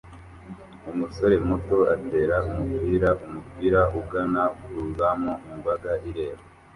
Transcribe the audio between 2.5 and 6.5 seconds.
umupira umupira ugana ku izamu imbaga ireba